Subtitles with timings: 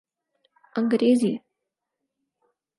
[0.77, 1.41] انگریزی